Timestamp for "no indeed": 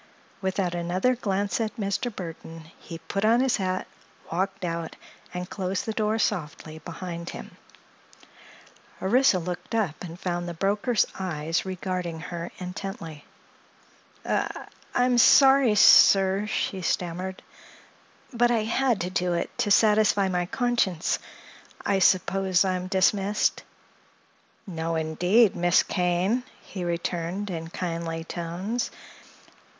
24.65-25.55